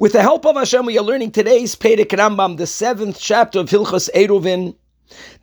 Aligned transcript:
With 0.00 0.14
the 0.14 0.22
help 0.22 0.46
of 0.46 0.56
Hashem, 0.56 0.86
we 0.86 0.98
are 0.98 1.04
learning 1.04 1.32
today's 1.32 1.76
Perek 1.76 2.06
Rambam, 2.06 2.56
the 2.56 2.66
seventh 2.66 3.20
chapter 3.20 3.58
of 3.58 3.68
Hilchos 3.68 4.08
Eruvin. 4.14 4.74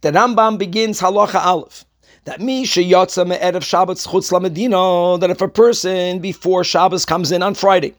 The 0.01 0.11
Rambam 0.11 0.57
begins 0.57 0.99
Halacha 0.99 1.45
Aleph. 1.45 1.85
That 2.23 2.41
me 2.41 2.65
sheyatza 2.65 3.27
me'erev 3.27 3.61
Shabbat 3.61 4.07
chutz 4.07 4.31
lamedina. 4.31 5.19
That 5.19 5.29
if 5.29 5.41
a 5.41 5.47
person 5.47 6.17
before 6.17 6.63
Shabbos 6.63 7.05
comes 7.05 7.31
in 7.31 7.43
on 7.43 7.53
Friday, 7.53 7.93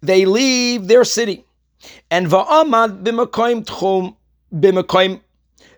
they 0.00 0.24
leave 0.24 0.88
their 0.88 1.04
city 1.04 1.44
and 2.10 2.26
va'amad 2.26 3.02
b'makoim 3.02 3.66
tchum 3.66 4.16
b'makoim 4.54 5.20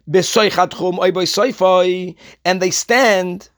b'soichat 0.09 0.69
tchum 0.69 1.01
oy 1.01 1.11
b'soifai, 1.11 2.15
and 2.45 2.63
they 2.63 2.71
stand. 2.71 3.49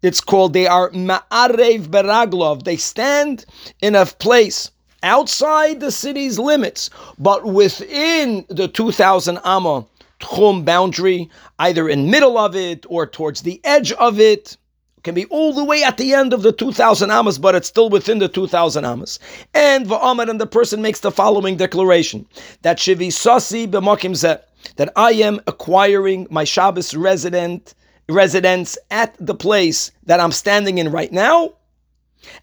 It's 0.00 0.20
called 0.20 0.52
they 0.52 0.68
are 0.68 0.90
ma'arev 0.90 1.88
beraglov. 1.88 2.62
They 2.62 2.76
stand 2.76 3.44
in 3.80 3.96
a 3.96 4.06
place 4.06 4.70
outside 5.02 5.80
the 5.80 5.90
city's 5.90 6.38
limits, 6.38 6.90
but 7.18 7.44
within 7.44 8.44
the 8.48 8.68
2,000 8.68 9.38
amma 9.44 9.86
tchum 10.20 10.64
boundary, 10.64 11.28
either 11.58 11.88
in 11.88 12.10
middle 12.10 12.38
of 12.38 12.54
it 12.54 12.86
or 12.88 13.06
towards 13.06 13.42
the 13.42 13.60
edge 13.64 13.92
of 13.92 14.20
it. 14.20 14.56
can 15.02 15.14
be 15.14 15.24
all 15.26 15.52
the 15.52 15.64
way 15.64 15.82
at 15.82 15.96
the 15.96 16.14
end 16.14 16.32
of 16.32 16.42
the 16.42 16.52
2,000 16.52 17.10
amas, 17.10 17.38
but 17.38 17.54
it's 17.56 17.66
still 17.68 17.90
within 17.90 18.20
the 18.20 18.28
2,000 18.28 18.84
amas. 18.84 19.18
And 19.52 19.86
va'amad, 19.86 20.30
and 20.30 20.40
the 20.40 20.46
person 20.46 20.80
makes 20.80 21.00
the 21.00 21.10
following 21.10 21.56
declaration, 21.56 22.26
that 22.62 22.78
shivi 22.78 23.08
sasi 23.08 23.66
b'makim 23.66 24.12
zeh, 24.12 24.40
that 24.76 24.92
I 24.94 25.10
am 25.12 25.40
acquiring 25.48 26.28
my 26.30 26.44
Shabbos 26.44 26.94
resident 26.94 27.74
residence 28.08 28.78
at 28.90 29.16
the 29.18 29.34
place 29.34 29.90
that 30.04 30.20
I'm 30.20 30.32
standing 30.32 30.78
in 30.78 30.92
right 30.92 31.12
now, 31.12 31.52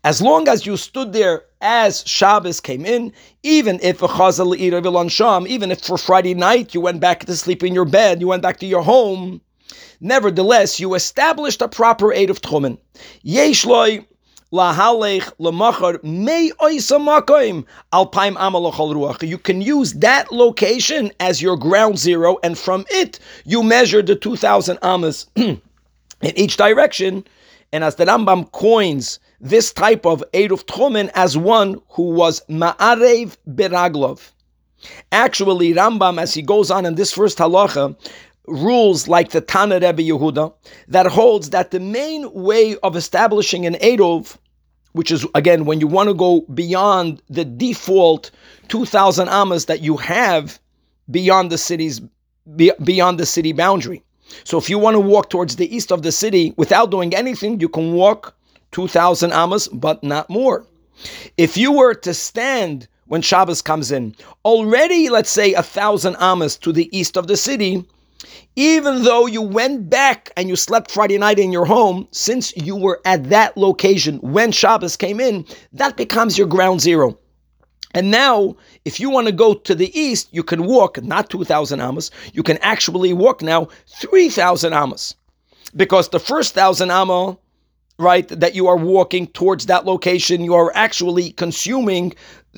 as 0.03 0.21
long 0.21 0.47
as 0.47 0.65
you 0.65 0.77
stood 0.77 1.13
there 1.13 1.43
as 1.61 2.03
Shabbos 2.05 2.59
came 2.59 2.85
in, 2.85 3.13
even 3.43 3.79
if 3.81 4.02
even 4.02 5.71
if 5.71 5.81
for 5.81 5.97
Friday 5.97 6.33
night 6.33 6.73
you 6.73 6.81
went 6.81 6.99
back 6.99 7.25
to 7.25 7.36
sleep 7.36 7.63
in 7.63 7.73
your 7.73 7.86
bed, 7.86 8.21
you 8.21 8.27
went 8.27 8.41
back 8.41 8.59
to 8.59 8.66
your 8.66 8.81
home, 8.81 9.41
nevertheless 9.99 10.80
you 10.80 10.94
established 10.95 11.61
a 11.61 11.67
proper 11.67 12.08
eruv 12.08 12.39
tchumen. 12.39 12.77
Yeshloi 13.25 14.05
lahalech 14.52 15.31
lemachar 15.39 16.03
mei 16.03 16.52
oisamakoim 16.59 17.66
alpaim 17.93 18.36
amalachal 18.36 18.93
ruach. 18.93 19.27
You 19.27 19.38
can 19.38 19.61
use 19.61 19.93
that 19.95 20.31
location 20.31 21.11
as 21.19 21.41
your 21.41 21.58
ground 21.58 21.97
zero, 21.99 22.38
and 22.43 22.58
from 22.58 22.86
it 22.89 23.19
you 23.45 23.64
measure 23.64 24.02
the 24.02 24.16
two 24.16 24.36
thousand 24.36 24.80
amas 24.81 25.27
in 25.36 25.59
each 26.21 26.58
direction. 26.58 27.23
And 27.71 27.83
as 27.83 27.95
the 27.95 28.05
Rambam 28.05 28.52
coins 28.52 29.19
this 29.42 29.72
type 29.72 30.06
of 30.06 30.23
Eruv 30.34 30.66
Tchomen 30.66 31.09
as 31.16 31.38
one 31.38 31.82
who 31.90 32.04
was 32.04 32.42
Ma'arev 32.50 33.38
Beraglov. 33.48 34.32
Actually, 35.12 35.73
Rambam, 35.73 36.22
as 36.22 36.34
he 36.34 36.42
goes 36.42 36.72
on 36.72 36.86
in 36.86 36.95
this 36.95 37.14
first 37.14 37.38
halacha, 37.38 37.95
rules 38.48 39.08
like 39.08 39.30
the 39.30 39.42
Tana 39.42 39.76
Rebbe 39.76 40.02
Yehuda 40.02 40.54
that 40.88 41.06
holds 41.06 41.52
that 41.52 41.72
the 41.72 41.80
main 41.80 42.32
way 42.34 42.76
of 42.78 42.95
establishing 42.95 43.66
an 43.66 43.76
Eruv, 43.76 44.38
which 44.94 45.12
is 45.12 45.26
again 45.36 45.66
when 45.66 45.80
you 45.80 45.88
want 45.88 46.10
to 46.10 46.16
go 46.16 46.42
beyond 46.54 47.22
the 47.30 47.45
default 47.45 48.32
2,000 48.70 49.30
amas 49.30 49.66
that 49.66 49.82
you 49.82 49.98
have 49.98 50.60
beyond 51.12 51.52
the 51.52 51.58
city's 51.58 52.02
beyond 52.56 53.20
the 53.20 53.26
city 53.26 53.52
boundary. 53.52 54.02
So 54.44 54.58
if 54.58 54.70
you 54.70 54.80
want 54.80 54.95
to 54.95 55.00
walk 55.00 55.30
towards 55.30 55.56
the 55.56 55.73
east 55.76 55.92
of 55.92 56.02
the 56.02 56.12
city 56.12 56.54
without 56.58 56.92
doing 56.92 57.16
anything, 57.16 57.60
you 57.60 57.70
can 57.70 57.94
walk 57.94 58.36
2,000 58.72 59.31
amas, 59.31 59.67
but 59.67 60.03
not 60.03 60.30
more. 60.30 60.66
If 61.38 61.58
you 61.58 61.72
were 61.72 61.94
to 61.95 62.14
stand 62.14 62.88
when 63.08 63.22
Shabbos 63.22 63.61
comes 63.61 63.92
in, 63.92 64.16
already, 64.45 65.09
let's 65.09 65.31
say, 65.31 65.53
a 65.53 65.64
thousand 65.64 66.16
amas 66.20 66.58
to 66.58 66.72
the 66.72 66.95
east 66.98 67.17
of 67.17 67.28
the 67.28 67.38
city, 67.38 67.86
even 68.56 69.03
though 69.03 69.26
you 69.26 69.42
went 69.42 69.89
back 69.89 70.31
and 70.36 70.49
you 70.49 70.55
slept 70.55 70.92
Friday 70.92 71.17
night 71.17 71.39
in 71.39 71.52
your 71.52 71.66
home, 71.66 72.08
since 72.11 72.55
you 72.58 72.76
were 72.76 72.99
at 73.05 73.30
that 73.30 73.55
location 73.55 74.17
when 74.17 74.52
Shabbos 74.52 74.98
came 74.98 75.20
in, 75.20 75.45
that 75.73 75.98
becomes 75.98 76.38
your 76.38 76.48
ground 76.48 76.82
zero. 76.82 77.17
And 77.93 78.11
now, 78.11 78.55
if 78.86 78.99
you 78.99 79.10
want 79.10 79.27
to 79.27 79.33
go 79.33 79.54
to 79.54 79.73
the 79.73 79.98
east, 79.99 80.27
you 80.32 80.43
can 80.43 80.66
walk 80.66 81.02
not 81.02 81.30
2,000 81.30 81.80
amas, 81.80 82.11
you 82.33 82.43
can 82.43 82.58
actually 82.58 83.14
walk 83.14 83.42
now 83.42 83.70
3,000 83.88 84.73
amas. 84.73 85.16
Because 85.76 86.10
the 86.10 86.20
first 86.20 86.55
1,000 86.55 86.92
amma 86.92 87.38
right, 87.99 88.27
that 88.30 88.55
you 88.55 88.67
are 88.67 88.77
walking 88.77 89.27
towards 89.27 89.65
that 89.65 89.86
location, 89.86 90.43
you 90.43 90.55
are 90.55 90.71
actually 90.73 91.32
consuming 91.33 92.14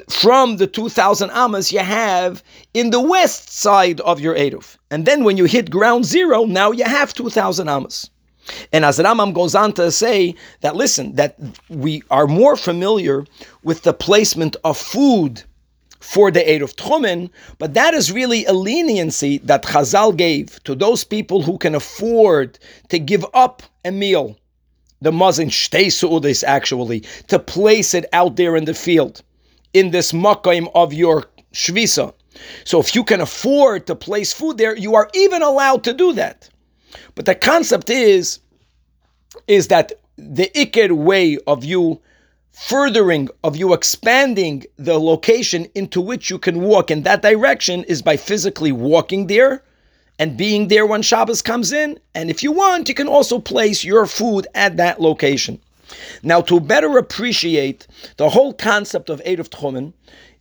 from 0.08 0.58
the 0.58 0.68
2,000 0.68 1.32
amas 1.32 1.74
you 1.74 1.80
have 1.80 2.44
in 2.74 2.92
the 2.92 3.02
west 3.02 3.52
side 3.52 4.00
of 4.02 4.20
your 4.20 4.36
Eruv. 4.36 4.78
And 4.92 5.06
then 5.06 5.24
when 5.24 5.38
you 5.38 5.46
hit 5.46 5.72
ground 5.72 6.06
zero, 6.06 6.46
now 6.46 6.72
you 6.72 6.86
have 6.86 7.14
2,000 7.14 7.68
amas. 7.68 8.10
And 8.72 8.86
as 8.86 9.00
Rambam 9.00 9.34
goes 9.34 9.56
on 9.56 9.74
to 9.74 9.92
say 9.92 10.36
that, 10.62 10.76
listen, 10.76 11.16
that 11.16 11.38
we 11.70 12.04
are 12.10 12.28
more 12.28 12.56
familiar 12.56 13.26
with 13.64 13.82
the 13.84 13.94
placement 13.94 14.56
of 14.64 14.78
food 14.78 15.44
for 16.00 16.32
the 16.32 16.40
Eruv 16.40 16.76
Tchumen, 16.76 17.30
but 17.60 17.74
that 17.76 17.94
is 17.94 18.12
really 18.12 18.46
a 18.46 18.54
leniency 18.54 19.38
that 19.40 19.64
Chazal 19.64 20.16
gave 20.16 20.62
to 20.64 20.74
those 20.74 21.04
people 21.04 21.44
who 21.44 21.58
can 21.58 21.76
afford 21.76 22.58
to 22.90 22.98
give 22.98 23.26
up 23.34 23.62
a 23.86 23.92
meal 23.92 24.36
the 25.02 25.12
mazin 25.12 25.50
shtei 25.50 25.88
su'udis 25.88 26.44
actually, 26.44 27.02
to 27.28 27.40
place 27.40 27.94
it 27.94 28.06
out 28.14 28.36
there 28.36 28.56
in 28.56 28.66
the 28.66 28.74
field, 28.74 29.22
in 29.74 29.92
this 29.92 30.12
makayim 30.12 30.72
of 30.76 30.94
your 30.94 31.26
shvisa. 31.54 32.14
So 32.64 32.80
if 32.80 32.96
you 32.96 33.04
can 33.04 33.22
afford 33.22 33.88
to 33.88 33.96
place 33.96 34.32
food 34.32 34.58
there, 34.58 34.78
you 34.78 34.96
are 34.96 35.10
even 35.14 35.42
allowed 35.42 35.84
to 35.84 35.94
do 35.94 36.14
that. 36.14 36.50
But 37.16 37.26
the 37.26 37.36
concept 37.36 37.90
is, 37.90 38.40
is 39.48 39.68
that 39.68 39.94
the 40.18 40.52
iked 40.56 40.92
way 40.92 41.38
of 41.48 41.66
you 41.66 42.02
furthering, 42.52 43.30
of 43.44 43.56
you 43.56 43.74
expanding 43.74 44.66
the 44.78 45.00
location 45.00 45.68
into 45.74 46.02
which 46.02 46.30
you 46.30 46.38
can 46.38 46.62
walk 46.62 46.92
in 46.92 47.04
that 47.04 47.22
direction 47.22 47.84
is 47.86 48.02
by 48.02 48.18
physically 48.18 48.72
walking 48.72 49.28
there 49.28 49.64
and 50.22 50.38
being 50.38 50.68
there 50.68 50.86
when 50.86 51.02
Shabbos 51.02 51.42
comes 51.42 51.74
in. 51.74 52.00
And 52.14 52.30
if 52.30 52.44
you 52.44 52.52
want, 52.52 52.88
you 52.88 52.94
can 52.94 53.08
also 53.08 53.40
place 53.40 53.84
your 53.84 54.06
food 54.06 54.46
at 54.54 54.78
that 54.78 55.02
location. 55.02 55.60
Now, 56.22 56.42
to 56.42 56.60
better 56.60 56.96
appreciate 57.00 57.88
the 58.18 58.30
whole 58.30 58.54
concept 58.54 59.10
of 59.10 59.20
of 59.20 59.50
Tchumen, 59.50 59.94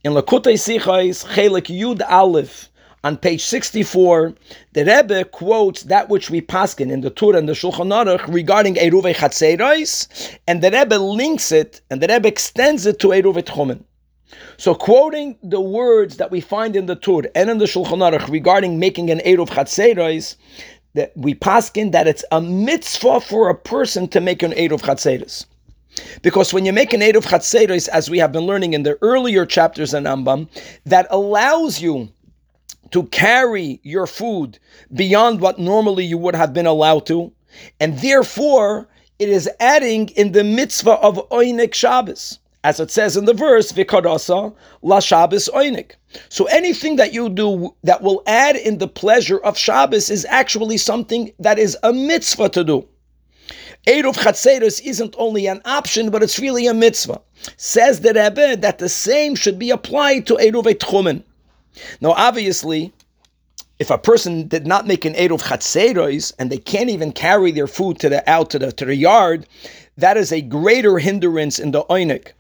in 0.04 0.12
Likutei 0.12 0.58
Sichais, 0.58 1.24
Chelik 1.24 1.74
Yud 1.74 2.02
Aleph, 2.10 2.68
on 3.04 3.16
page 3.16 3.42
64, 3.42 4.34
the 4.74 4.84
Rebbe 4.84 5.24
quotes 5.24 5.84
that 5.84 6.10
which 6.10 6.28
we 6.28 6.42
paskin 6.42 6.90
in 6.90 7.00
the 7.00 7.08
Tur 7.08 7.34
and 7.34 7.48
the 7.48 7.54
Shulchan 7.54 7.90
Aruch 7.90 8.30
regarding 8.30 8.74
Eruve 8.74 9.14
Chatzeros, 9.14 10.36
and 10.46 10.60
the 10.60 10.70
Rebbe 10.70 10.96
links 10.96 11.52
it, 11.52 11.80
and 11.88 12.02
the 12.02 12.08
Rebbe 12.08 12.28
extends 12.28 12.84
it 12.84 12.98
to 13.00 13.08
Eruve 13.08 13.42
Tchumen. 13.44 13.82
So, 14.56 14.74
quoting 14.74 15.38
the 15.42 15.60
words 15.60 16.16
that 16.18 16.30
we 16.30 16.40
find 16.40 16.76
in 16.76 16.86
the 16.86 16.96
Tur 16.96 17.22
and 17.34 17.50
in 17.50 17.58
the 17.58 17.64
Shulchan 17.64 17.98
Aruch 17.98 18.28
regarding 18.28 18.78
making 18.78 19.10
an 19.10 19.20
Eruv 19.20 19.48
Chatzeros, 19.48 20.36
that 20.94 21.12
we 21.16 21.34
paskin 21.34 21.92
that 21.92 22.06
it's 22.06 22.24
a 22.32 22.40
mitzvah 22.40 23.20
for 23.20 23.48
a 23.48 23.54
person 23.54 24.08
to 24.08 24.20
make 24.20 24.42
an 24.42 24.52
Eruv 24.52 24.82
Chatzeros. 24.82 25.46
Because 26.22 26.52
when 26.52 26.64
you 26.64 26.72
make 26.72 26.92
an 26.92 27.00
Eruv 27.00 27.26
Chatzeros, 27.26 27.88
as 27.88 28.10
we 28.10 28.18
have 28.18 28.32
been 28.32 28.44
learning 28.44 28.74
in 28.74 28.82
the 28.82 28.98
earlier 29.02 29.46
chapters 29.46 29.94
in 29.94 30.04
Rambam, 30.04 30.48
that 30.84 31.06
allows 31.10 31.80
you 31.80 32.08
to 32.90 33.04
carry 33.04 33.80
your 33.82 34.06
food 34.06 34.58
beyond 34.92 35.40
what 35.40 35.58
normally 35.58 36.04
you 36.04 36.18
would 36.18 36.34
have 36.34 36.52
been 36.52 36.66
allowed 36.66 37.06
to, 37.06 37.32
and 37.78 37.98
therefore 37.98 38.88
it 39.18 39.28
is 39.28 39.48
adding 39.60 40.08
in 40.10 40.32
the 40.32 40.44
mitzvah 40.44 40.92
of 40.92 41.28
Oinik 41.30 41.74
Shabbos 41.74 42.38
as 42.62 42.78
it 42.78 42.90
says 42.90 43.16
in 43.16 43.24
the 43.24 43.32
verse, 43.32 43.72
"Vikarasa 43.72 44.52
la 44.82 45.00
Shabbos 45.00 45.48
oinik." 45.54 45.92
So 46.28 46.44
anything 46.46 46.96
that 46.96 47.14
you 47.14 47.28
do 47.28 47.74
that 47.84 48.02
will 48.02 48.22
add 48.26 48.56
in 48.56 48.78
the 48.78 48.88
pleasure 48.88 49.38
of 49.38 49.56
Shabbos 49.56 50.10
is 50.10 50.26
actually 50.28 50.76
something 50.76 51.32
that 51.38 51.58
is 51.58 51.76
a 51.82 51.92
mitzvah 51.92 52.50
to 52.50 52.64
do. 52.64 52.86
Eruv 53.86 54.16
Chatzeros 54.16 54.82
isn't 54.84 55.14
only 55.16 55.46
an 55.46 55.62
option, 55.64 56.10
but 56.10 56.22
it's 56.22 56.38
really 56.38 56.66
a 56.66 56.74
mitzvah. 56.74 57.20
Says 57.56 58.00
the 58.00 58.12
Rebbe 58.12 58.56
that 58.56 58.78
the 58.78 58.90
same 58.90 59.34
should 59.34 59.58
be 59.58 59.70
applied 59.70 60.26
to 60.26 60.34
Eruv 60.34 60.66
Tchumen. 60.74 61.22
Now, 62.02 62.12
obviously, 62.12 62.92
if 63.78 63.90
a 63.90 63.96
person 63.96 64.46
did 64.48 64.66
not 64.66 64.86
make 64.86 65.06
an 65.06 65.14
Eruv 65.14 65.42
Chatzeros 65.42 66.34
and 66.38 66.50
they 66.50 66.58
can't 66.58 66.90
even 66.90 67.12
carry 67.12 67.52
their 67.52 67.66
food 67.66 67.98
to 68.00 68.10
the 68.10 68.28
out 68.28 68.50
to 68.50 68.58
the 68.58 68.72
to 68.72 68.84
the 68.84 68.94
yard, 68.94 69.46
that 69.96 70.18
is 70.18 70.30
a 70.30 70.42
greater 70.42 70.98
hindrance 70.98 71.58
in 71.58 71.70
the 71.70 71.82
oinik. 71.84 72.32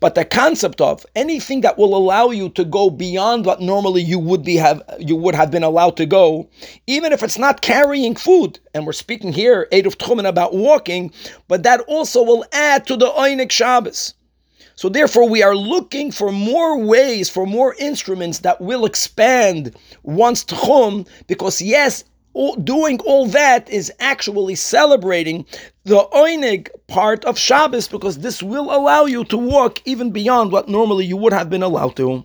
But 0.00 0.14
the 0.14 0.24
concept 0.24 0.80
of 0.80 1.04
anything 1.14 1.62
that 1.62 1.78
will 1.78 1.96
allow 1.96 2.30
you 2.30 2.48
to 2.50 2.64
go 2.64 2.90
beyond 2.90 3.46
what 3.46 3.60
normally 3.60 4.02
you 4.02 4.18
would 4.18 4.44
be 4.44 4.56
have 4.56 4.82
you 4.98 5.16
would 5.16 5.34
have 5.34 5.50
been 5.50 5.64
allowed 5.64 5.96
to 5.96 6.06
go, 6.06 6.48
even 6.86 7.12
if 7.12 7.22
it's 7.22 7.38
not 7.38 7.60
carrying 7.60 8.14
food, 8.16 8.58
and 8.72 8.86
we're 8.86 8.92
speaking 8.92 9.32
here, 9.32 9.68
Eruv 9.72 9.96
Tchumen 9.96 10.28
about 10.28 10.54
walking, 10.54 11.12
but 11.48 11.62
that 11.62 11.80
also 11.88 12.22
will 12.22 12.44
add 12.52 12.86
to 12.86 12.96
the 12.96 13.10
Oinik 13.10 13.50
Shabbos. 13.50 14.14
So 14.76 14.88
therefore, 14.88 15.28
we 15.28 15.42
are 15.42 15.54
looking 15.54 16.10
for 16.10 16.32
more 16.32 16.78
ways, 16.78 17.30
for 17.30 17.46
more 17.46 17.76
instruments 17.78 18.40
that 18.40 18.60
will 18.60 18.84
expand 18.84 19.76
one's 20.02 20.44
tchum, 20.44 21.06
because 21.28 21.62
yes, 21.62 22.02
all, 22.34 22.56
doing 22.56 23.00
all 23.00 23.26
that 23.28 23.68
is 23.70 23.92
actually 24.00 24.54
celebrating 24.56 25.46
the 25.84 26.06
oinig 26.14 26.68
part 26.88 27.24
of 27.24 27.38
Shabbos, 27.38 27.88
because 27.88 28.18
this 28.18 28.42
will 28.42 28.74
allow 28.74 29.06
you 29.06 29.24
to 29.24 29.38
walk 29.38 29.80
even 29.86 30.10
beyond 30.10 30.52
what 30.52 30.68
normally 30.68 31.04
you 31.04 31.16
would 31.16 31.32
have 31.32 31.48
been 31.48 31.62
allowed 31.62 31.96
to. 31.96 32.24